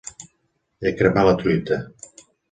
He 0.85 0.91
cremat 1.01 1.27
la 1.29 1.35
truita. 1.41 1.77